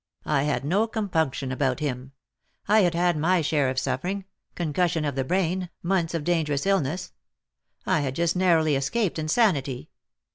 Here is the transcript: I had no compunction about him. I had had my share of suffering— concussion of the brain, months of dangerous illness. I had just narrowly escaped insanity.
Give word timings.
I 0.25 0.41
had 0.45 0.65
no 0.65 0.87
compunction 0.87 1.51
about 1.51 1.79
him. 1.79 2.13
I 2.67 2.79
had 2.79 2.95
had 2.95 3.15
my 3.15 3.41
share 3.41 3.69
of 3.69 3.77
suffering— 3.77 4.25
concussion 4.55 5.05
of 5.05 5.13
the 5.13 5.23
brain, 5.23 5.69
months 5.83 6.15
of 6.15 6.23
dangerous 6.23 6.65
illness. 6.65 7.13
I 7.85 7.99
had 7.99 8.15
just 8.15 8.35
narrowly 8.35 8.75
escaped 8.75 9.19
insanity. 9.19 9.91